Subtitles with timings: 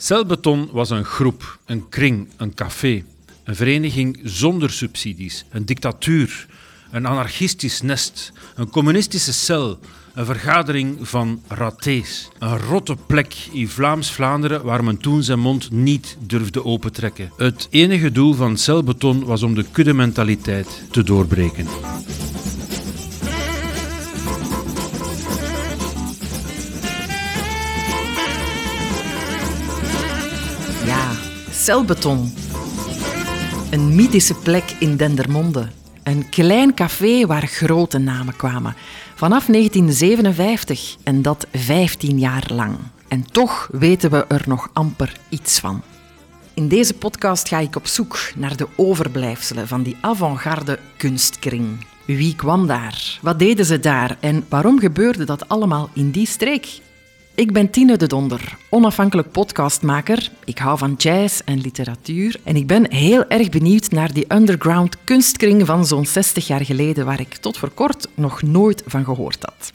[0.00, 3.04] Celbeton was een groep, een kring, een café.
[3.44, 6.46] Een vereniging zonder subsidies, een dictatuur,
[6.90, 9.78] een anarchistisch nest, een communistische cel,
[10.14, 12.28] een vergadering van ratés.
[12.38, 17.32] Een rotte plek in Vlaams-Vlaanderen waar men toen zijn mond niet durfde opentrekken.
[17.36, 21.66] Het enige doel van celbeton was om de kuddementaliteit te doorbreken.
[31.68, 32.32] Celbeton.
[33.70, 35.68] Een mythische plek in Dendermonde.
[36.02, 38.74] Een klein café waar grote namen kwamen.
[39.14, 42.76] Vanaf 1957 en dat 15 jaar lang.
[43.08, 45.82] En toch weten we er nog amper iets van.
[46.54, 51.86] In deze podcast ga ik op zoek naar de overblijfselen van die avant-garde kunstkring.
[52.04, 53.18] Wie kwam daar?
[53.22, 54.16] Wat deden ze daar?
[54.20, 56.80] En waarom gebeurde dat allemaal in die streek?
[57.38, 60.30] Ik ben Tine de Donder, onafhankelijk podcastmaker.
[60.44, 65.04] Ik hou van jazz en literatuur en ik ben heel erg benieuwd naar die underground
[65.04, 69.42] kunstkring van zo'n 60 jaar geleden, waar ik tot voor kort nog nooit van gehoord
[69.42, 69.72] had.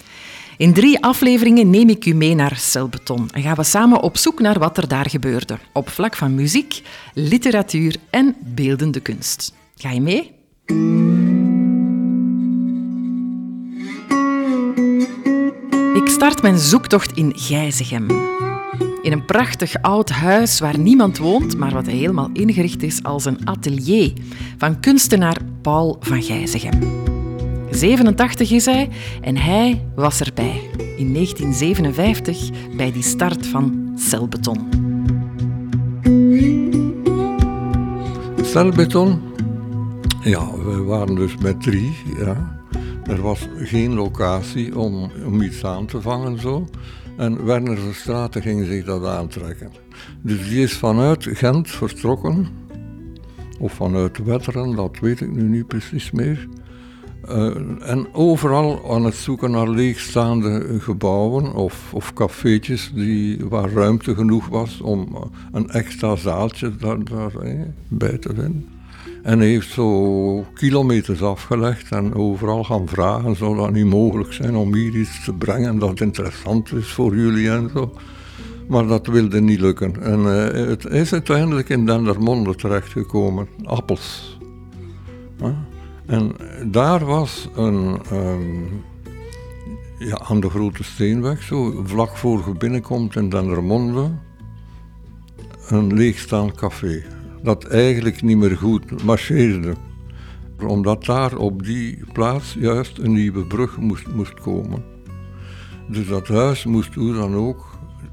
[0.58, 4.40] In drie afleveringen neem ik u mee naar Celbeton en gaan we samen op zoek
[4.40, 6.82] naar wat er daar gebeurde, op vlak van muziek,
[7.14, 9.54] literatuur en beeldende kunst.
[9.76, 10.32] Ga je mee?
[16.14, 18.08] Start mijn zoektocht in Gijzegem.
[19.02, 23.48] In een prachtig oud huis waar niemand woont, maar wat helemaal ingericht is als een
[23.48, 24.14] atelier
[24.58, 26.80] van kunstenaar Paul van Gijzegem.
[27.70, 28.90] 87 is hij
[29.22, 34.70] en hij was erbij in 1957 bij die start van Celbeton.
[38.42, 39.22] Celbeton?
[40.22, 41.94] Ja, we waren dus met drie.
[42.18, 42.63] Ja.
[43.08, 46.68] Er was geen locatie om, om iets aan te vangen zo.
[47.18, 49.72] En Werner Verstraeten ging zich dat aantrekken.
[50.22, 52.48] Dus die is vanuit Gent vertrokken.
[53.60, 56.48] Of vanuit Wetteren, dat weet ik nu niet precies meer.
[57.30, 57.56] Uh,
[57.90, 64.48] en overal aan het zoeken naar leegstaande gebouwen of, of cafeetjes die, waar ruimte genoeg
[64.48, 68.68] was om een extra zaaltje daar, daarbij bij te vinden.
[69.24, 74.56] En hij heeft zo kilometers afgelegd en overal gaan vragen, zou dat niet mogelijk zijn
[74.56, 77.94] om hier iets te brengen dat interessant is voor jullie en zo.
[78.68, 80.02] Maar dat wilde niet lukken.
[80.02, 84.40] En uh, het is uiteindelijk in Dendermonde terechtgekomen, appels.
[86.06, 86.32] En
[86.72, 88.84] daar was een, um,
[89.98, 94.12] ja, aan de Grote Steenweg, zo vlak voor je binnenkomt in Dendermonde,
[95.70, 97.13] een leegstaand café
[97.44, 99.74] dat eigenlijk niet meer goed marcheerde.
[100.68, 104.84] Omdat daar op die plaats juist een nieuwe brug moest, moest komen.
[105.88, 107.66] Dus dat huis moest hoe dan ook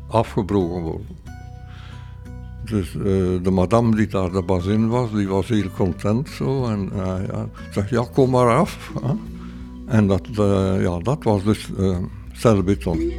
[0.08, 1.18] afgebroken worden.
[2.64, 3.04] Dus uh,
[3.42, 6.66] de madame die daar de bazin was, die was heel content zo.
[6.66, 7.14] En uh,
[7.74, 8.92] ja, ja, kom maar af.
[9.86, 11.70] En dat, uh, ja, dat was dus
[12.32, 13.12] celbeton.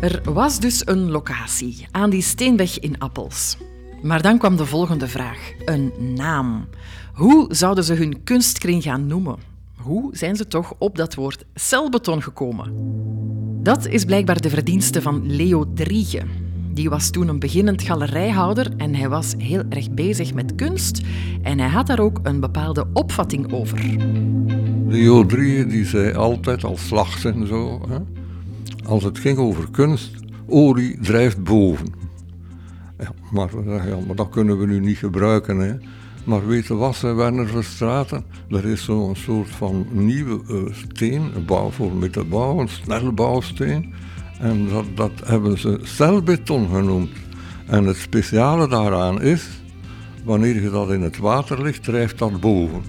[0.00, 3.56] Er was dus een locatie aan die steenweg in Appels.
[4.06, 6.66] Maar dan kwam de volgende vraag: een naam.
[7.12, 9.36] Hoe zouden ze hun kunstkring gaan noemen?
[9.76, 12.72] Hoe zijn ze toch op dat woord celbeton gekomen?
[13.62, 16.22] Dat is blijkbaar de verdienste van Leo Driege.
[16.72, 21.00] Die was toen een beginnend galerijhouder en hij was heel erg bezig met kunst
[21.42, 23.96] en hij had daar ook een bepaalde opvatting over.
[24.86, 27.98] Leo Driege die zei altijd als slags en zo, hè,
[28.84, 30.10] als het ging over kunst,
[30.46, 32.05] olie drijft boven.
[32.98, 35.58] Ja, maar, ja, maar dat kunnen we nu niet gebruiken.
[35.58, 35.74] Hè.
[36.24, 38.24] Maar weet je wat, Werner Verstraten?
[38.50, 42.68] Er is zo'n soort van nieuwe uh, steen, een bouw voor met de bouw, een
[42.68, 43.94] snelbouwsteen.
[44.38, 47.10] En dat, dat hebben ze celbeton genoemd.
[47.66, 49.48] En het speciale daaraan is,
[50.24, 52.82] wanneer je dat in het water ligt, drijft dat boven.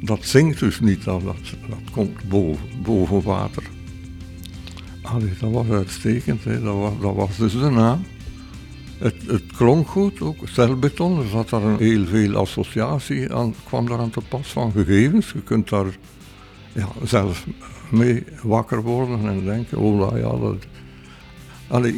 [0.00, 1.36] Dat zinkt dus niet, dat, dat,
[1.68, 3.62] dat komt boven, boven water.
[5.02, 6.62] Allee, dat was uitstekend, hè.
[6.62, 8.00] Dat, was, dat was dus de naam.
[8.98, 11.18] Het, klonk goed, ook celbeton.
[11.20, 15.32] Er zat daar een heel veel associatie aan, kwam daar aan te pas van gegevens.
[15.32, 15.86] Je kunt daar
[16.72, 17.46] ja, zelf
[17.90, 20.66] mee wakker worden en denken, oh ja, dat...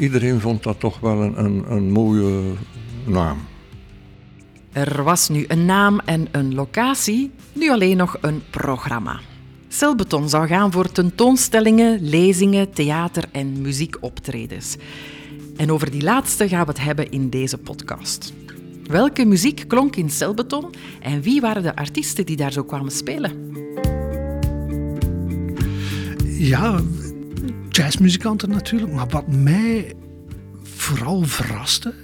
[0.01, 2.53] Iedereen vond dat toch wel een, een, een mooie
[3.05, 3.39] naam.
[4.73, 9.21] Er was nu een naam en een locatie, nu alleen nog een programma.
[9.69, 14.77] Celbeton zou gaan voor tentoonstellingen, lezingen, theater- en muziekoptredens.
[15.59, 18.33] En over die laatste gaan we het hebben in deze podcast.
[18.87, 23.33] Welke muziek klonk in Celbeton en wie waren de artiesten die daar zo kwamen spelen?
[26.25, 26.81] Ja,
[27.69, 29.95] jazzmuzikanten natuurlijk, maar wat mij
[30.63, 31.95] vooral verraste,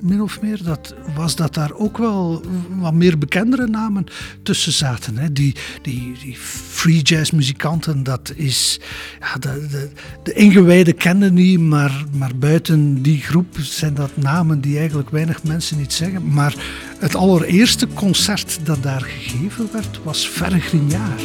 [0.00, 2.42] min of meer, dat, was dat daar ook wel
[2.78, 4.04] wat meer bekendere namen
[4.42, 5.16] tussen zaten.
[5.16, 5.32] Hè.
[5.32, 6.36] Die, die, die
[6.70, 8.80] free jazz muzikanten, dat is...
[9.20, 9.90] Ja, de, de,
[10.22, 15.42] de ingewijden kennen die, maar, maar buiten die groep zijn dat namen die eigenlijk weinig
[15.42, 16.32] mensen iets zeggen.
[16.32, 16.54] Maar
[16.98, 21.22] het allereerste concert dat daar gegeven werd, was Verre Grignard.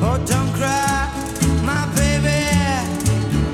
[0.00, 1.08] Oh, don't cry,
[1.64, 2.44] my baby,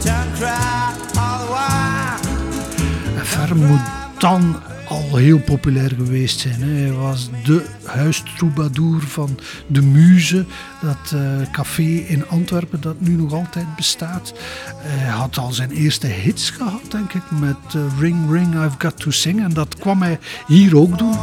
[0.04, 3.24] don't cry all the while.
[3.24, 4.56] Verre moet dan
[4.88, 6.62] al heel populair geweest zijn.
[6.62, 10.44] Hij was de huistroubadour van de Muze,
[10.80, 11.20] dat uh,
[11.52, 14.34] café in Antwerpen dat nu nog altijd bestaat.
[14.76, 18.96] Hij had al zijn eerste hits gehad, denk ik, met uh, Ring Ring I've Got
[18.96, 19.42] To Sing.
[19.42, 21.16] En dat kwam hij hier ook doen.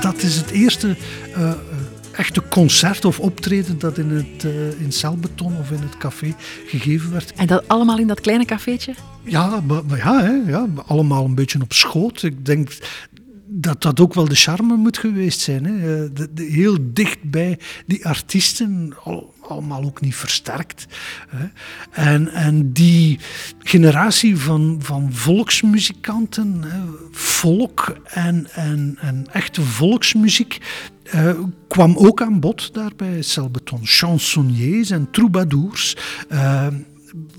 [0.00, 0.96] Dat is het eerste
[1.36, 1.50] uh,
[2.18, 6.34] echte concert of optreden dat in het uh, in celbeton of in het café
[6.66, 7.32] gegeven werd.
[7.32, 8.94] En dat allemaal in dat kleine cafeetje?
[9.22, 12.22] Ja, maar, maar ja, hè, ja, allemaal een beetje op schoot.
[12.22, 12.70] Ik denk
[13.60, 15.64] dat dat ook wel de charme moet geweest zijn.
[15.64, 15.74] Hè.
[15.74, 20.86] Eh, de, de, heel dichtbij die artiesten, al, allemaal ook niet versterkt.
[21.28, 21.46] Hè.
[21.90, 23.18] En, en die
[23.58, 30.58] generatie van, van volksmuzikanten, hè, volk en, en, en echte volksmuziek,
[31.14, 31.30] uh,
[31.68, 33.80] kwam ook aan bod daar bij Celbeton.
[33.82, 35.96] Chansonniers en troubadours.
[36.32, 36.66] Uh,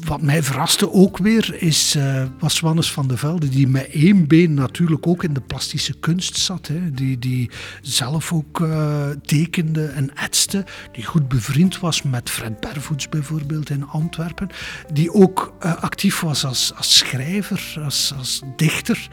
[0.06, 4.27] wat mij verraste ook weer is, uh, was Wannes van de Velde, die met één
[4.27, 6.68] been natuurlijk ook in de plastische kunst zat.
[6.68, 6.92] Hè.
[6.92, 7.50] Die, die
[7.81, 10.66] zelf ook uh, tekende en etste.
[10.92, 14.50] Die goed bevriend was met Fred Bervoets bijvoorbeeld in Antwerpen.
[14.94, 19.07] Die ook uh, actief was als, als schrijver, als, als dichter.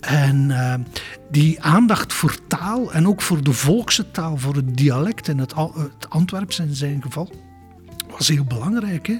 [0.00, 0.54] En
[1.30, 5.54] die aandacht voor taal en ook voor de volkse taal, voor het dialect in het,
[5.56, 7.30] het Antwerps in zijn geval
[8.18, 9.06] was heel belangrijk.
[9.06, 9.14] Hè?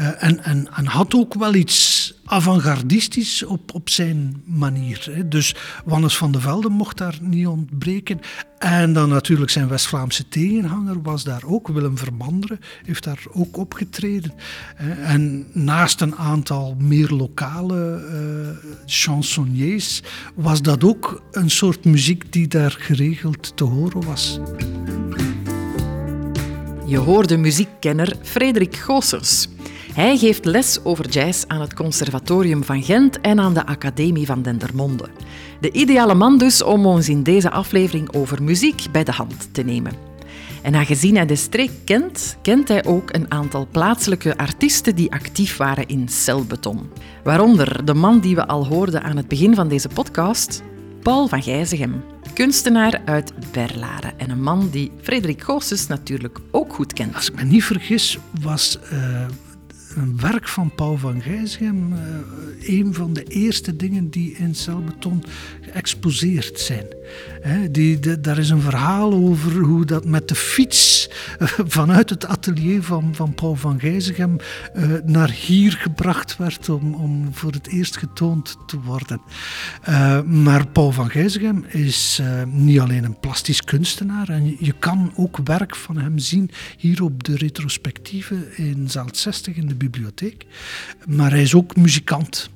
[0.00, 5.08] Uh, en, en, en had ook wel iets avant-gardistisch op, op zijn manier.
[5.10, 5.28] Hè?
[5.28, 5.54] Dus
[5.84, 8.20] Wannes van de Velde mocht daar niet ontbreken.
[8.58, 11.68] En dan natuurlijk zijn West-Vlaamse tegenhanger was daar ook.
[11.68, 14.34] Willem Vermanderen heeft daar ook opgetreden.
[15.02, 20.02] En naast een aantal meer lokale uh, chansonniers
[20.34, 24.40] was dat ook een soort muziek die daar geregeld te horen was.
[26.88, 29.48] Je hoorde muziekkenner Frederik Goossers.
[29.92, 34.42] Hij geeft les over jazz aan het Conservatorium van Gent en aan de Academie van
[34.42, 35.08] Dendermonde.
[35.60, 39.62] De ideale man dus om ons in deze aflevering over muziek bij de hand te
[39.62, 39.92] nemen.
[40.62, 45.56] En aangezien hij de streek kent, kent hij ook een aantal plaatselijke artiesten die actief
[45.56, 46.90] waren in celbeton.
[47.24, 50.62] Waaronder de man die we al hoorden aan het begin van deze podcast,
[51.02, 52.02] Paul van Gijzegem
[52.34, 54.18] kunstenaar uit Berlaren.
[54.18, 57.14] En een man die Frederik Goossens natuurlijk ook goed kent.
[57.14, 59.26] Als ik me niet vergis, was uh,
[59.96, 61.98] een werk van Paul van Gijsgem uh,
[62.78, 65.24] een van de eerste dingen die in celbeton
[65.60, 66.86] geëxposeerd zijn.
[67.70, 72.82] Die, daar is een verhaal over hoe dat met de fiets uh, vanuit het atelier
[72.82, 74.36] van, van Paul van Gijsgem
[74.76, 79.20] uh, naar hier gebracht werd om, om voor het eerst getoond te worden.
[80.26, 85.38] maar Paul van Gijsgem is niet alleen een plastisch kunstenaar en je, je kan ook
[85.44, 90.46] werk van hem zien hier op de retrospectieve in zaal 60 in de bibliotheek.
[91.06, 92.50] Maar hij is ook muzikant.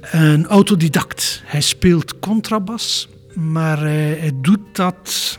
[0.00, 1.42] Een autodidact.
[1.44, 5.38] Hij speelt contrabas, maar hij, hij doet dat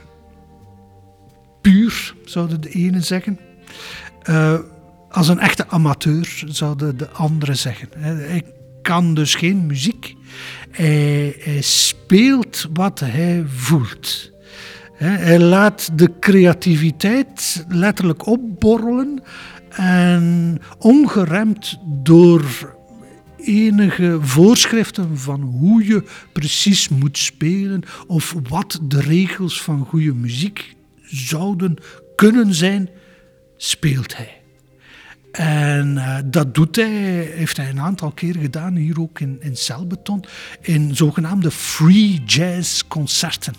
[1.62, 3.39] puur, zouden de ene zeggen.
[4.29, 4.60] Uh,
[5.10, 7.89] als een echte amateur, zouden de anderen zeggen.
[7.98, 8.43] Hij
[8.81, 10.15] kan dus geen muziek.
[10.71, 14.31] Hij, hij speelt wat hij voelt.
[14.93, 19.24] Hij laat de creativiteit letterlijk opborrelen
[19.69, 22.75] en ongeremd door
[23.45, 30.75] enige voorschriften van hoe je precies moet spelen of wat de regels van goede muziek
[31.01, 31.75] zouden
[32.15, 32.89] kunnen zijn,
[33.57, 34.40] speelt hij.
[35.31, 36.89] En uh, dat doet hij,
[37.35, 40.23] heeft hij een aantal keer gedaan, hier ook in, in Celbeton,
[40.61, 43.53] in zogenaamde free jazz concerten.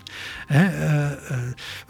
[0.51, 1.11] Uh, uh,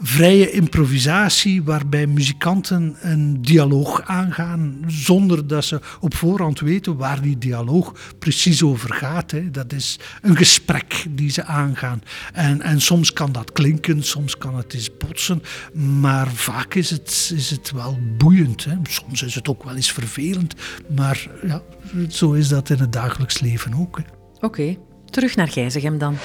[0.01, 7.37] vrije improvisatie waarbij muzikanten een dialoog aangaan zonder dat ze op voorhand weten waar die
[7.37, 9.33] dialoog precies over gaat.
[9.51, 12.01] Dat is een gesprek die ze aangaan.
[12.33, 17.31] En, en soms kan dat klinken, soms kan het eens botsen, maar vaak is het,
[17.35, 18.67] is het wel boeiend.
[18.83, 20.53] Soms is het ook wel eens vervelend,
[20.95, 21.61] maar ja,
[22.09, 23.97] zo is dat in het dagelijks leven ook.
[23.97, 26.17] Oké, okay, terug naar Gijzegem dan.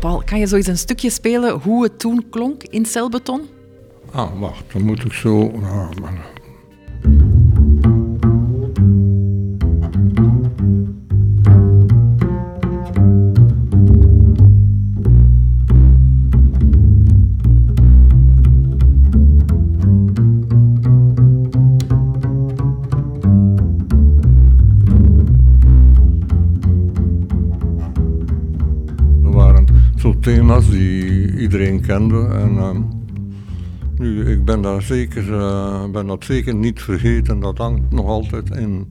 [0.00, 3.48] Paul, kan je zo eens een stukje spelen hoe het toen klonk in celbeton?
[4.12, 5.50] Ah, wacht, dan moet ik zo...
[5.62, 5.90] Ah,
[30.26, 32.26] thema's die iedereen kende.
[32.26, 32.80] En, ehm,
[33.96, 37.40] nu, ik ben, daar zeker, uh, ben dat zeker niet vergeten.
[37.40, 38.86] Dat hangt nog altijd in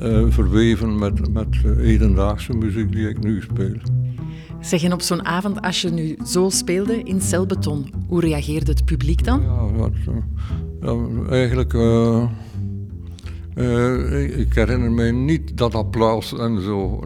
[0.00, 3.76] uh, verweven met, met hedendaagse muziek die ik nu speel.
[4.60, 8.84] Zeg, en op zo'n avond, als je nu zo speelde in celbeton, hoe reageerde het
[8.84, 9.42] publiek dan?
[9.42, 9.92] Ja, wat,
[10.80, 10.96] ja
[11.30, 11.72] eigenlijk...
[11.72, 12.30] Uh,
[13.58, 17.02] uh, ik herinner mij niet dat applaus en zo.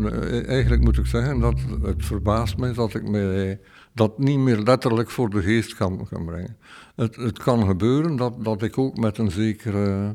[0.47, 3.59] Eigenlijk moet ik zeggen dat het verbaast mij dat ik mij
[3.95, 6.57] dat niet meer letterlijk voor de geest kan, brengen.
[6.97, 10.15] Het, het kan gebeuren dat, dat ik ook met een zekere,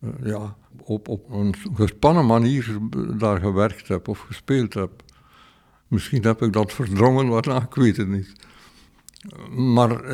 [0.00, 2.78] uh, ja, op, op een gespannen manier
[3.18, 4.90] daar gewerkt heb of gespeeld heb.
[5.88, 8.32] Misschien heb ik dat verdrongen, waarna ik weet het niet.
[9.50, 10.04] Maar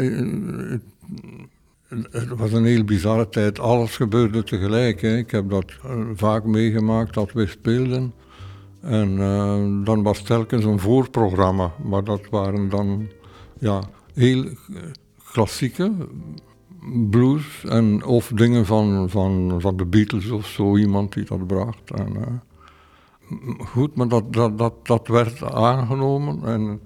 [2.10, 3.58] het was een heel bizarre tijd.
[3.58, 5.00] Alles gebeurde tegelijk.
[5.00, 5.16] Hè.
[5.16, 8.12] Ik heb dat uh, vaak meegemaakt dat we speelden.
[8.80, 11.72] En uh, dan was telkens een voorprogramma.
[11.84, 13.08] Maar dat waren dan
[13.58, 13.82] ja,
[14.14, 14.44] heel
[15.32, 15.92] klassieke
[17.10, 17.64] blues.
[17.64, 21.90] En, of dingen van, van, van de Beatles of zo, iemand die dat bracht.
[21.90, 22.42] En,
[23.58, 26.44] goed, maar dat, dat, dat, dat werd aangenomen.
[26.44, 26.80] En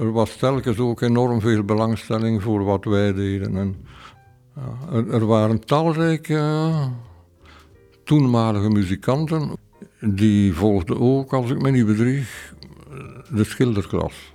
[0.00, 3.56] er was telkens ook enorm veel belangstelling voor wat wij deden.
[3.56, 3.76] En,
[5.10, 6.70] er, waren talrijke
[8.04, 9.50] toenmalige muzikanten.
[10.00, 12.54] Die volgden ook, als ik me niet bedrieg,
[13.30, 14.32] de schilderklas.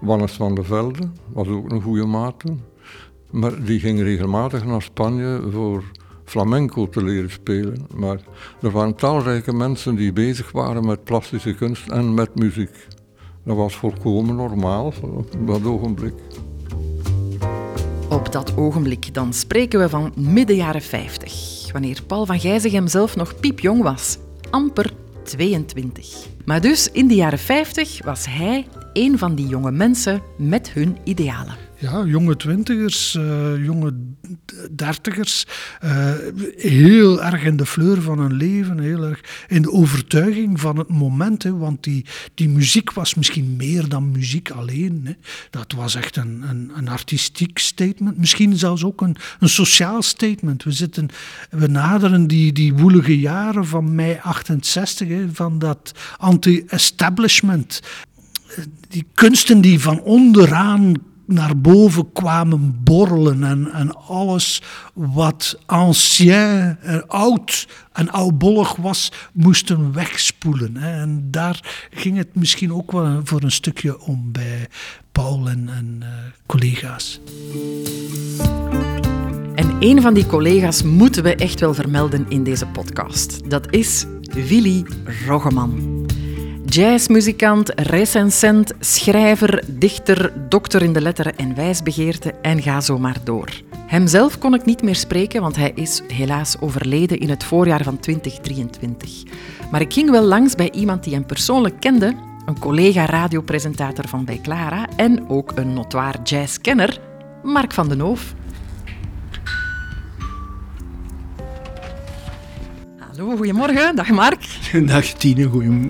[0.00, 2.44] Wannes van der Velde was ook een goede maat
[3.30, 5.82] Maar die ging regelmatig naar Spanje voor
[6.24, 7.86] flamenco te leren spelen.
[7.94, 8.20] Maar
[8.62, 12.86] er waren talrijke mensen die bezig waren met plastische kunst en met muziek.
[13.44, 16.14] Dat was volkomen normaal op dat ogenblik.
[18.10, 23.16] Op dat ogenblik dan spreken we van midden jaren 50, wanneer Paul van Gijzegem zelf
[23.16, 24.18] nog piepjong was,
[24.50, 26.26] amper 22.
[26.44, 28.66] Maar dus in de jaren 50 was hij
[28.98, 33.94] een van die jonge mensen met hun idealen ja, jonge twintigers, uh, jonge
[34.70, 35.46] dertigers,
[35.84, 36.12] uh,
[36.56, 40.88] heel erg in de fleur van hun leven, heel erg in de overtuiging van het
[40.88, 41.42] moment.
[41.42, 45.00] Want die, die muziek was misschien meer dan muziek alleen.
[45.04, 45.12] Hè.
[45.50, 50.64] Dat was echt een, een, een artistiek statement, misschien zelfs ook een, een sociaal statement.
[50.64, 51.08] We, zitten,
[51.50, 57.80] we naderen die, die woelige jaren van mei 68, hè, van dat anti-establishment
[58.88, 60.94] die kunsten die van onderaan
[61.28, 64.62] naar boven kwamen borrelen en, en alles
[64.92, 70.76] wat ancien, en oud en oudbollig was, moesten wegspoelen.
[70.76, 74.68] En daar ging het misschien ook wel voor een stukje om bij
[75.12, 76.08] Paul en, en uh,
[76.46, 77.20] collega's.
[79.54, 83.50] En een van die collega's moeten we echt wel vermelden in deze podcast.
[83.50, 84.84] Dat is Willy
[85.26, 86.06] Roggeman.
[86.70, 93.48] Jazzmuzikant, recensent, schrijver, dichter, dokter in de letteren en wijsbegeerte en ga zo maar door.
[93.86, 97.98] Hemzelf kon ik niet meer spreken, want hij is helaas overleden in het voorjaar van
[97.98, 99.22] 2023.
[99.70, 102.14] Maar ik ging wel langs bij iemand die hem persoonlijk kende,
[102.46, 107.00] een collega radiopresentator van bij Clara en ook een notoir jazzkenner,
[107.42, 108.34] Mark van den Hoof.
[113.18, 113.96] Hallo, goedemorgen.
[113.96, 114.40] Dag Mark.
[114.86, 115.44] Dag Tine,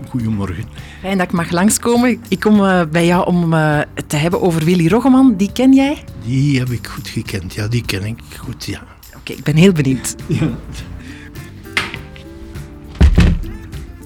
[0.09, 0.65] goedemorgen.
[1.01, 2.23] Fijn dat ik mag langskomen.
[2.29, 5.37] Ik kom uh, bij jou om uh, het te hebben over Willy Roggeman.
[5.37, 6.05] Die ken jij?
[6.25, 8.81] Die heb ik goed gekend, ja, die ken ik goed, ja.
[9.09, 10.15] Oké, okay, ik ben heel benieuwd.
[10.27, 10.49] Ja.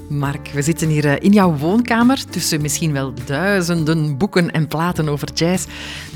[0.08, 5.08] Mark, we zitten hier uh, in jouw woonkamer tussen misschien wel duizenden boeken en platen
[5.08, 5.66] over jazz.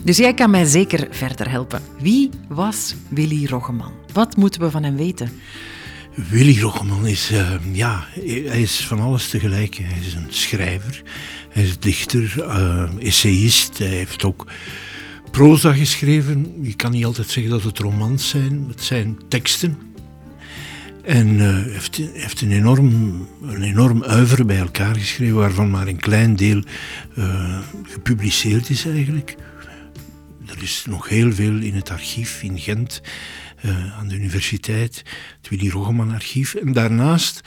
[0.02, 1.82] Dus jij kan mij zeker verder helpen.
[1.98, 3.92] Wie was Willy Roggeman?
[4.12, 5.30] Wat moeten we van hem weten?
[6.16, 9.74] Willy Roggeman is, uh, ja, hij is van alles tegelijk.
[9.74, 11.02] Hij is een schrijver,
[11.50, 13.78] hij is dichter, uh, essayist.
[13.78, 14.46] Hij heeft ook
[15.30, 16.58] proza geschreven.
[16.62, 19.78] Je kan niet altijd zeggen dat het romans zijn, het zijn teksten.
[21.02, 22.88] En uh, heeft, heeft een, enorm,
[23.42, 26.62] een enorm uiver bij elkaar geschreven, waarvan maar een klein deel
[27.82, 29.36] gepubliceerd is eigenlijk.
[30.46, 33.00] Er is nog heel veel in het archief in Gent.
[33.66, 35.02] Eh, aan de universiteit,
[35.36, 36.54] het Willy Roggeman archief.
[36.54, 37.40] En daarnaast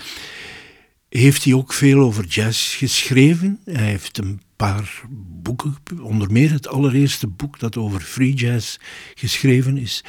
[1.10, 3.60] heeft hij ook veel over jazz geschreven.
[3.66, 8.78] Hij heeft een paar boeken, onder meer het allereerste boek dat over free jazz
[9.14, 10.04] geschreven is.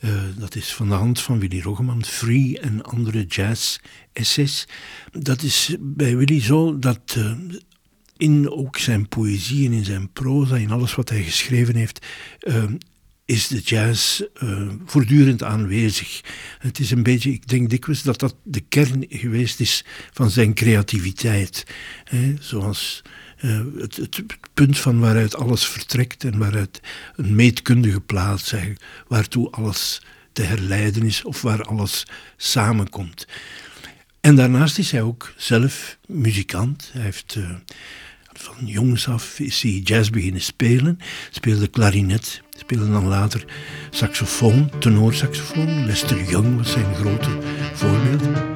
[0.00, 3.78] Uh, dat is van de hand van Willy Roggeman, Free en andere jazz
[4.12, 4.66] essays.
[5.12, 7.32] Dat is bij Willy zo dat uh,
[8.16, 12.06] in ook zijn poëzie en in zijn proza, in alles wat hij geschreven heeft,
[13.24, 16.20] is de jazz uh, voortdurend aanwezig.
[16.58, 20.54] Het is een beetje, ik denk dikwijls dat dat de kern geweest is van zijn
[20.54, 21.66] creativiteit.
[22.04, 22.34] Hè?
[22.40, 23.02] Zoals
[23.36, 26.80] eh, het, het, punt van waaruit alles vertrekt en waaruit
[27.16, 30.02] een meetkundige plaats eigenlijk, waartoe alles
[30.32, 33.26] te herleiden is of waar alles samenkomt.
[34.20, 36.90] En daarnaast is hij ook zelf muzikant.
[36.92, 37.50] Hij heeft uh,
[38.38, 40.98] van jongs af is hij jazz beginnen spelen,
[41.30, 43.44] speelde klarinet, speelde dan later
[43.90, 45.86] saxofoon, tenorsaxofoon.
[45.86, 47.38] Lester Young was zijn grote
[47.74, 48.53] voorbeeld.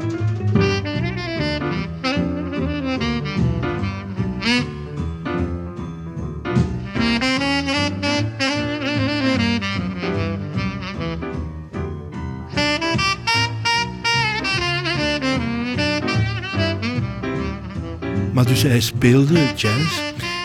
[18.68, 20.00] Hij speelde jazz.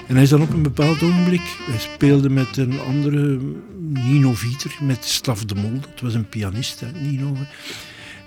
[0.08, 3.40] En hij is dan op een bepaald ogenblik, hij speelde met een andere
[3.80, 5.80] Nino Vieter, met Staf de Mol.
[5.80, 7.36] Dat was een pianist, hè, Nino.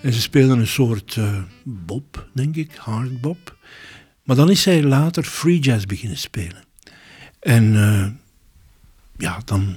[0.03, 3.57] En ze speelden een soort uh, bob, denk ik, hard bob.
[4.23, 6.65] Maar dan is hij later free jazz beginnen spelen.
[7.41, 8.07] En uh,
[9.17, 9.77] ja, dan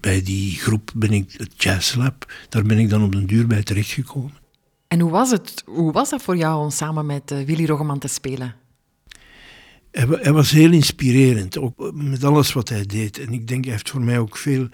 [0.00, 3.46] bij die groep ben ik, het Jazz Lab, daar ben ik dan op den duur
[3.46, 4.34] bij terechtgekomen.
[4.88, 7.98] En hoe was, het, hoe was dat voor jou om samen met uh, Willy Roggeman
[7.98, 8.54] te spelen?
[10.04, 13.18] Hij, was heel inspirerend, ook met alles wat hij deed.
[13.18, 14.68] En ik denk, hij heeft voor mij ook veel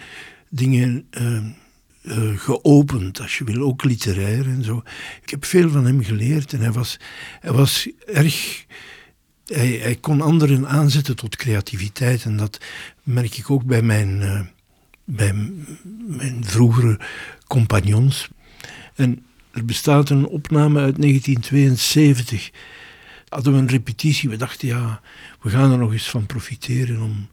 [0.48, 4.82] dingen uh, geopend, als je wil, ook literair en zo.
[5.22, 6.96] Ik heb veel van hem geleerd en hij was,
[7.40, 8.64] hij was erg...
[9.46, 12.60] Hij, hij kon anderen aanzetten tot creativiteit en dat
[13.02, 14.40] merk ik ook bij mijn, uh,
[15.04, 15.34] bij
[16.06, 17.00] mijn vroegere
[17.46, 18.28] compagnons.
[18.94, 22.50] En er bestaat een opname uit 1972
[23.32, 24.28] hadden we een repetitie.
[24.28, 25.00] We dachten, ja,
[25.40, 27.28] we gaan er nog eens van profiteren om,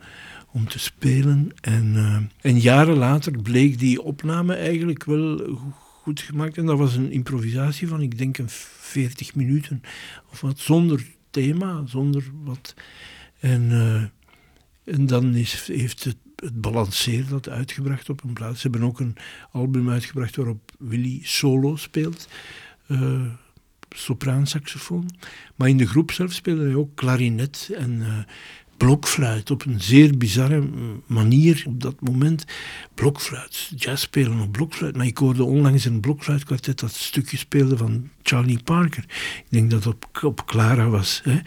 [0.51, 1.51] om te spelen.
[1.61, 2.17] En, uh,
[2.51, 5.59] en jaren later bleek die opname eigenlijk wel
[6.01, 6.57] goed gemaakt.
[6.57, 9.81] En dat was een improvisatie van, ik denk, een 40 minuten
[10.31, 12.73] of wat, zonder thema, zonder wat.
[13.39, 14.03] En, uh,
[14.95, 18.61] en dan is, heeft het, het balanceer dat uitgebracht op een plaats.
[18.61, 19.15] Ze hebben ook een
[19.51, 22.27] album uitgebracht waarop Willy solo speelt.
[22.87, 23.21] Uh,
[23.89, 25.09] sopraansaxofoon.
[25.55, 28.17] Maar in de groep zelf speelde hij ook klarinet en uh,
[28.77, 30.63] blokfluit op een zeer bizarre
[31.05, 32.45] manier op dat moment.
[32.93, 34.95] Blokfluit, jazz spelen op blokfluit.
[34.95, 39.03] Maar ik hoorde onlangs een blokfluitkwartet dat stukje speelde van Charlie Parker.
[39.37, 41.21] Ik denk dat het op, op Clara was.
[41.23, 41.39] Hè.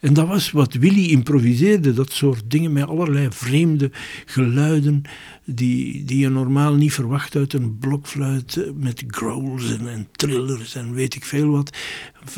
[0.00, 3.90] En dat was wat Willy improviseerde, dat soort dingen met allerlei vreemde
[4.24, 5.02] geluiden
[5.44, 10.74] die, die je normaal niet verwacht uit een blokfluit eh, met growls en, en trillers
[10.74, 11.76] en weet ik veel wat.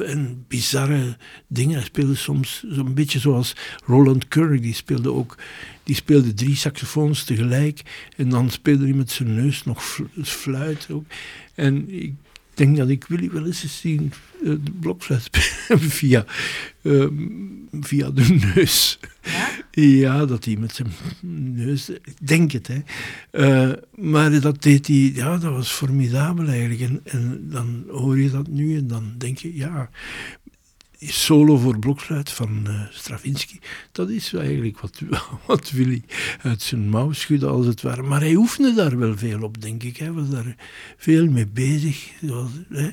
[0.05, 1.74] En bizarre dingen.
[1.74, 5.38] Hij speelde soms zo'n beetje zoals Roland Kirk, die speelde ook
[5.83, 11.05] die speelde drie saxofoons tegelijk en dan speelde hij met zijn neus nog fluit ook.
[11.55, 12.14] En ik
[12.55, 14.12] denk dat ik Willy wel eens zien
[14.43, 15.29] uh, de blokfluit
[15.97, 16.25] via,
[16.83, 17.07] uh,
[17.81, 18.99] via de neus.
[19.23, 19.83] Ja?
[19.83, 20.27] ja?
[20.27, 20.88] dat hij met zijn
[21.55, 22.81] neus, ik denk het, hè.
[23.33, 26.81] Uh, maar dat deed hij, ja, dat was formidabel eigenlijk.
[26.81, 29.91] En, en dan hoor je dat nu en dan denk je, ja,
[31.11, 33.59] solo voor blokfluit van uh, Stravinsky.
[33.93, 35.01] Dat is eigenlijk wat,
[35.47, 36.03] wat Willy
[36.43, 38.03] uit zijn mouw schudde, als het ware.
[38.03, 39.97] Maar hij oefende daar wel veel op, denk ik.
[39.97, 40.57] Hij was daar
[40.97, 42.11] veel mee bezig.
[42.69, 42.91] hè.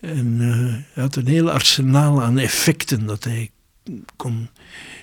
[0.00, 3.50] En uh, hij had een heel arsenaal aan effecten dat hij
[4.16, 4.48] kon,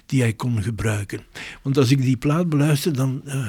[0.05, 1.21] die hij kon gebruiken.
[1.61, 3.21] Want als ik die plaat beluister, dan...
[3.25, 3.47] Uh,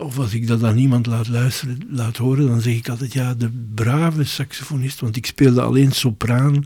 [0.00, 3.34] of als ik dat aan iemand laat luisteren, laat horen, dan zeg ik altijd, ja,
[3.34, 6.64] de brave saxofonist, want ik speelde alleen sopraan.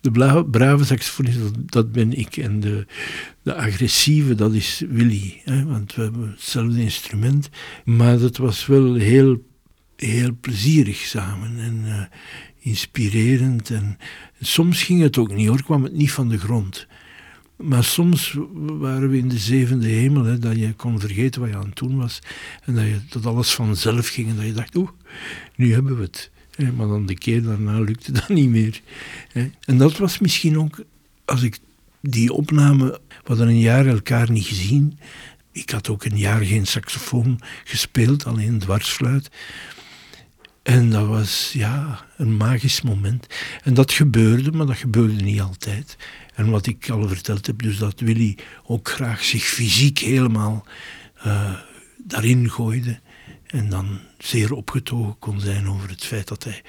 [0.00, 1.38] De brave saxofonist,
[1.72, 2.36] dat, ben ik.
[2.36, 2.86] En de,
[3.42, 5.40] de agressieve, dat is Willy.
[5.44, 7.48] Hè, want we hebben hetzelfde instrument.
[7.84, 9.46] Maar dat was wel heel,
[9.96, 12.02] heel plezierig samen en uh,
[12.58, 13.70] inspirerend.
[13.70, 13.98] En
[14.40, 16.86] soms ging het ook niet hoor, kwam het niet van de grond.
[17.62, 21.56] Maar soms waren we in de zevende hemel, hè, dat je kon vergeten wat je
[21.56, 22.18] aan het doen was.
[22.64, 24.88] En dat, je, dat alles vanzelf ging en dat je dacht, oeh,
[25.56, 26.30] nu hebben we het.
[26.76, 28.80] Maar dan de keer daarna lukte dat niet meer.
[29.64, 30.84] En dat was misschien ook,
[31.24, 31.58] als ik
[32.00, 34.98] die opname, we hadden een jaar elkaar niet gezien.
[35.52, 39.30] Ik had ook een jaar geen saxofoon gespeeld, alleen dwarsfluit.
[40.62, 43.26] En dat was ja, een magisch moment.
[43.62, 45.96] En dat gebeurde, maar dat gebeurde niet altijd.
[46.34, 50.66] En wat ik al verteld heb, dus dat Willy ook graag zich fysiek helemaal
[51.26, 51.58] uh,
[51.96, 53.00] daarin gooide.
[53.46, 56.62] En dan zeer opgetogen kon zijn over het feit dat hij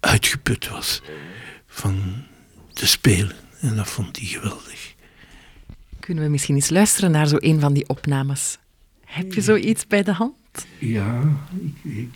[0.00, 1.02] uitgeput was
[1.66, 2.24] van
[2.72, 3.36] te spelen.
[3.60, 4.94] En dat vond hij geweldig.
[6.00, 8.58] Kunnen we misschien eens luisteren naar zo een van die opnames?
[9.04, 10.34] Heb je zoiets bij de hand?
[10.78, 11.22] Ja,
[11.62, 12.08] ik, ik,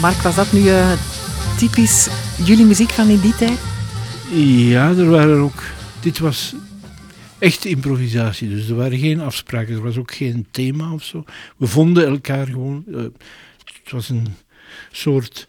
[0.00, 0.92] Mark, was dat nu eh,
[1.56, 2.08] typisch
[2.44, 3.58] jullie muziek van in die tijd?
[4.68, 5.62] Ja, er waren ook.
[6.00, 6.54] Dit was
[7.38, 11.24] echt improvisatie, dus er waren geen afspraken, er was ook geen thema of zo.
[11.56, 12.84] We vonden elkaar gewoon.
[12.92, 13.02] Eh,
[13.82, 14.26] het was een
[14.92, 15.48] soort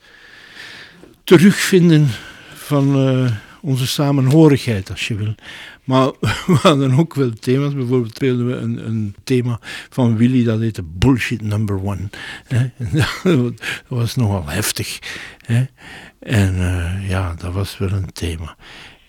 [1.23, 2.07] terugvinden
[2.69, 5.35] van uh, onze samenhorigheid, als je wil.
[5.83, 6.11] Maar
[6.51, 7.73] we hadden ook wel thema's.
[7.73, 12.09] Bijvoorbeeld speelden we een, een thema van Willy, dat heette Bullshit Number One.
[12.47, 12.69] Hè?
[12.99, 13.53] dat
[13.87, 14.99] was nogal heftig.
[15.45, 15.65] Hè?
[16.19, 18.55] En uh, ja, dat was wel een thema.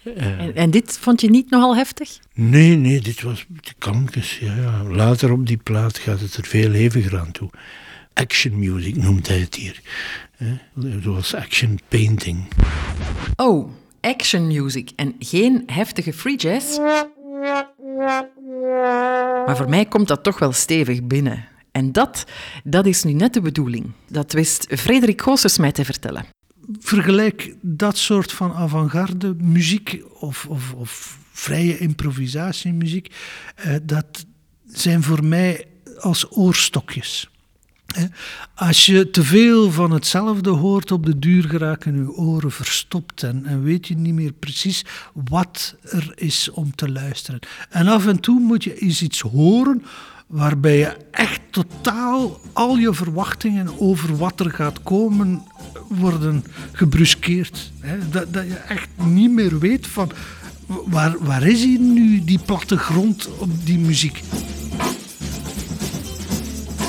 [0.05, 2.19] Uh, en, en, dit vond je niet nogal heftig?
[2.35, 3.47] Nee, nee, dit was
[3.79, 4.39] kankes.
[4.39, 4.83] Ja, ja.
[4.83, 7.51] Later op die plaat gaat het er veel heviger aan toe.
[8.15, 9.81] Action music noemt hij het hier.
[11.03, 12.49] Zoals action painting.
[13.37, 16.79] Oh, action music en geen heftige free jazz.
[19.47, 21.49] Maar voor mij komt dat toch wel stevig binnen.
[21.73, 22.25] En dat,
[22.65, 23.93] dat is nu net de bedoeling.
[24.09, 26.25] Dat wist Frederik Goossens mij te vertellen.
[26.79, 33.15] Vergelijk dat soort van avant-garde muziek of, of, of vrije improvisatiemuziek.
[33.55, 34.27] Eh, dat
[34.67, 35.67] zijn voor mij
[35.99, 37.31] als oorstokjes.
[38.55, 43.47] Als je te veel van hetzelfde hoort, op de duur geraken je oren verstopt en,
[43.47, 47.41] en, weet je niet meer precies wat er is om te luisteren.
[47.71, 49.85] En af en toe moet je eens iets horen
[50.27, 55.43] waarbij je echt totaal al je verwachtingen over wat er gaat komen
[55.89, 57.73] worden gebruskeerd.
[58.11, 60.11] Dat, dat je echt niet meer weet van
[60.67, 64.23] waar, waar is hier nu die plattegrond op die muziek.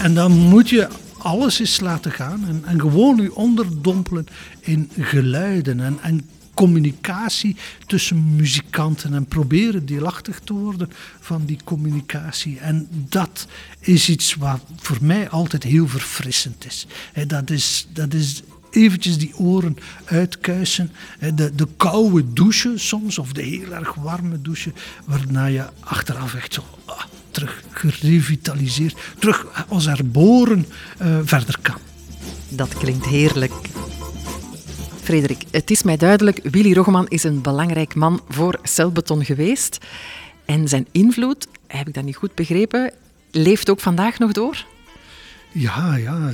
[0.01, 0.87] En dan moet je
[1.17, 4.27] alles eens laten gaan en, en gewoon u onderdompelen
[4.59, 7.55] in geluiden en, en communicatie
[7.87, 12.59] tussen muzikanten en proberen deelachtig te worden van die communicatie.
[12.59, 13.47] En dat
[13.79, 16.87] is iets wat voor mij altijd heel verfrissend is.
[17.27, 20.91] Dat is, dat is eventjes die oren uitkuisen.
[21.35, 24.73] De, de koude douche soms, of de heel erg warme douche,
[25.05, 30.65] waarna je achteraf echt zo ah, terug gerevitaliseerd, terug als herboren
[31.01, 31.77] uh, verder kan.
[32.49, 33.53] Dat klinkt heerlijk.
[35.03, 39.77] Frederik, het is mij duidelijk, Willy Roggeman is een belangrijk man voor celbeton geweest.
[40.45, 42.93] En zijn invloed, heb ik dat niet goed begrepen,
[43.31, 44.65] leeft ook vandaag nog door?
[45.53, 46.33] Ja, ja.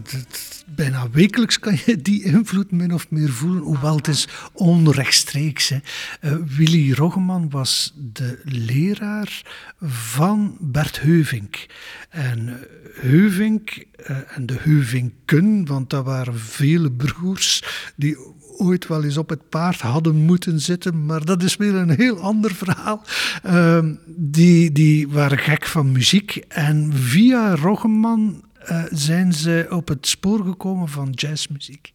[0.75, 5.69] bijna wekelijks kan je die invloed min of meer voelen, hoewel het is onrechtstreeks.
[5.69, 5.77] Hè.
[6.21, 9.41] Uh, Willy Roggeman was de leraar
[9.82, 11.65] van Bert Heuvink.
[12.10, 12.53] En uh,
[12.93, 17.63] Heuvink uh, en de Heuvinken, want dat waren vele broers
[17.95, 18.17] die
[18.58, 22.19] ooit wel eens op het paard hadden moeten zitten, maar dat is weer een heel
[22.19, 23.03] ander verhaal.
[23.45, 30.08] Uh, die, die waren gek van muziek en via Roggeman uh, zijn ze op het
[30.08, 31.93] spoor gekomen van jazzmuziek.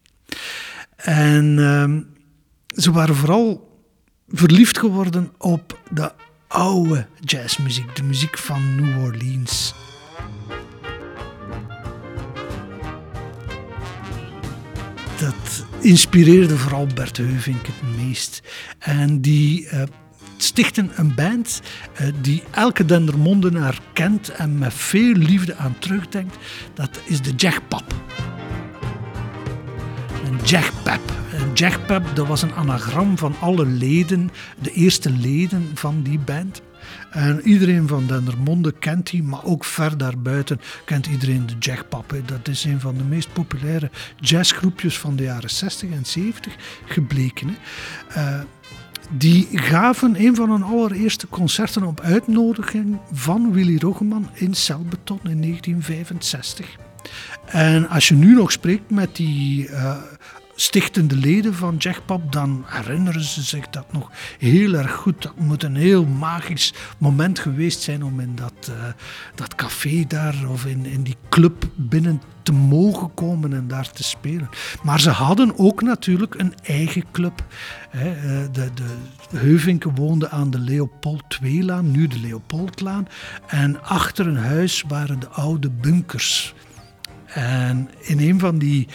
[0.96, 1.96] En uh,
[2.80, 3.70] ze waren vooral
[4.28, 6.12] verliefd geworden op de
[6.48, 9.74] oude jazzmuziek, de muziek van New Orleans.
[15.18, 18.42] Dat inspireerde vooral Bert Heuvink het meest.
[18.78, 19.82] En die uh,
[20.42, 21.62] stichten een band
[22.00, 26.36] uh, die elke Dendermondenaar kent en met veel liefde aan terugdenkt.
[26.74, 27.94] Dat is de Jackpap.
[30.24, 31.00] Een Jackpap.
[31.32, 36.62] Een Jackpap, dat was een anagram van alle leden, de eerste leden van die band.
[37.10, 42.14] En iedereen van Dendermonde kent die, maar ook ver daarbuiten kent iedereen de Jackpap.
[42.24, 47.56] Dat is een van de meest populaire jazzgroepjes van de jaren 60 en 70 gebleken.
[49.18, 55.40] Die gaven een van hun allereerste concerten op uitnodiging van Willy Roggeman in Celbeton in
[55.40, 56.76] 1965.
[57.46, 59.96] En als je nu nog spreekt met die uh,
[60.54, 65.22] stichtende leden van Jackpop, dan herinneren ze zich dat nog heel erg goed.
[65.22, 68.76] Dat moet een heel magisch moment geweest zijn om in dat, uh,
[69.34, 74.02] dat café daar of in, in die club binnen te mogen komen en daar te
[74.02, 74.48] spelen.
[74.82, 77.44] Maar ze hadden ook natuurlijk een eigen club.
[77.90, 78.00] Eh,
[78.52, 78.86] de, de
[79.36, 83.08] Heuvinken woonde aan de Leopold II-laan, nu de Leopoldlaan.
[83.46, 86.54] En achter een huis waren de oude bunkers.
[87.34, 88.88] En in een van die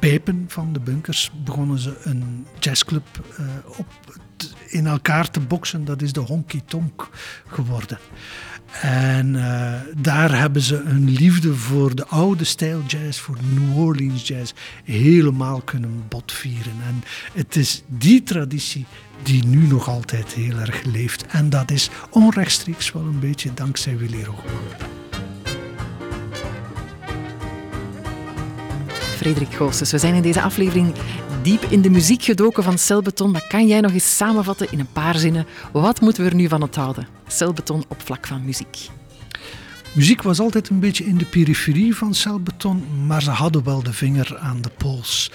[0.00, 3.06] pijpen van de bunkers begonnen ze een jazzclub
[3.40, 3.46] uh,
[3.78, 3.86] op,
[4.68, 5.84] in elkaar te boksen.
[5.84, 7.08] Dat is de Honky Tonk
[7.46, 7.98] geworden.
[8.82, 14.26] En uh, daar hebben ze hun liefde voor de oude stijl jazz, voor New Orleans
[14.26, 14.52] jazz,
[14.84, 16.72] helemaal kunnen botvieren.
[16.86, 17.02] En
[17.32, 18.86] het is die traditie
[19.22, 21.26] die nu nog altijd heel erg leeft.
[21.26, 25.03] En dat is onrechtstreeks wel een beetje dankzij Willy Rogeman.
[29.14, 29.90] Frederik Goossens.
[29.90, 30.94] We zijn in deze aflevering
[31.42, 33.30] diep in de muziek gedoken van celbeton.
[33.30, 35.46] Maar kan jij nog eens samenvatten in een paar zinnen?
[35.72, 37.06] Wat moeten we er nu van onthouden?
[37.26, 38.88] Celbeton op vlak van muziek.
[39.94, 43.92] Muziek was altijd een beetje in de periferie van celbeton, maar ze hadden wel de
[43.92, 45.30] vinger aan de pols.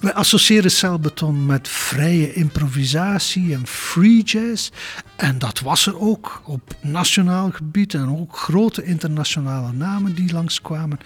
[0.00, 4.70] We associëren celbeton met vrije improvisatie en free jazz.
[5.16, 10.98] En dat was er ook op nationaal gebied en ook grote internationale namen die langskwamen.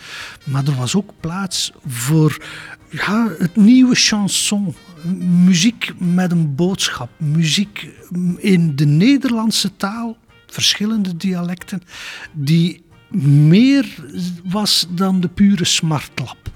[0.44, 2.44] Maar er was ook plaats voor
[2.90, 4.74] ja, het nieuwe chanson.
[5.44, 7.10] Muziek met een boodschap.
[7.16, 7.88] Muziek
[8.38, 10.16] in de Nederlandse taal
[10.56, 11.82] verschillende dialecten,
[12.32, 13.86] die meer
[14.44, 16.50] was dan de pure smartlap.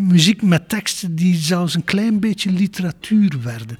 [0.00, 3.78] muziek met teksten die zelfs een klein beetje literatuur werden.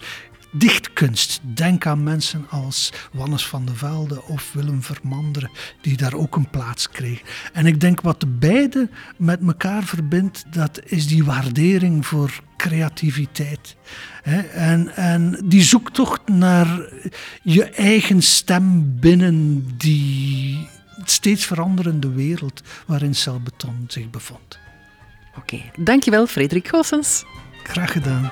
[0.52, 1.40] Dichtkunst.
[1.42, 6.50] Denk aan mensen als Wannes van de Velde of Willem Vermanderen, die daar ook een
[6.50, 7.26] plaats kregen.
[7.52, 13.76] En ik denk wat de beide met elkaar verbindt, dat is die waardering voor creativiteit.
[14.52, 16.92] En, en die zoektocht naar
[17.42, 20.68] je eigen stem binnen die
[21.04, 24.58] steeds veranderende wereld waarin celbeton zich bevond.
[25.36, 27.24] Oké, dankjewel Frederik Goossens.
[27.62, 28.30] Graag gedaan.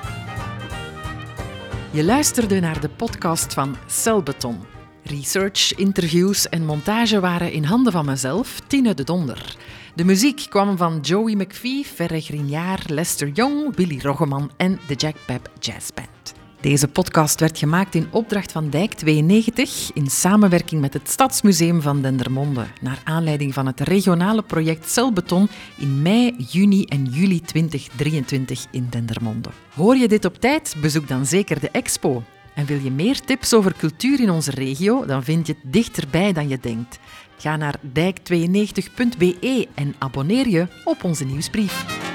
[1.93, 4.59] Je luisterde naar de podcast van Celbeton.
[5.03, 9.55] Research, interviews en montage waren in handen van mezelf, Tine de Donder.
[9.95, 15.15] De muziek kwam van Joey McPhee, Ferre Grignard, Lester Young, Willy Roggeman en de Jack
[15.25, 16.40] Pep Jazz Band.
[16.61, 22.01] Deze podcast werd gemaakt in opdracht van Dijk 92 in samenwerking met het Stadsmuseum van
[22.01, 28.87] Dendermonde, naar aanleiding van het regionale project Celbeton in mei, juni en juli 2023 in
[28.89, 29.49] Dendermonde.
[29.75, 30.75] Hoor je dit op tijd?
[30.81, 32.23] Bezoek dan zeker de expo.
[32.55, 35.05] En wil je meer tips over cultuur in onze regio?
[35.05, 36.99] Dan vind je het dichterbij dan je denkt.
[37.37, 42.09] Ga naar dijk92.be en abonneer je op onze nieuwsbrief.